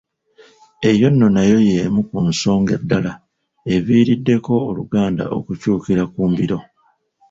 Eyo 0.89 1.07
nno 1.11 1.27
nayo 1.35 1.57
emu 1.75 2.01
ku 2.09 2.17
nsonga 2.29 2.75
ddala 2.81 3.11
eziviiriddeko 3.73 4.51
Oluganda 4.69 5.23
okukyukira 5.37 6.03
ku 6.13 6.21
mbiro 6.31 6.57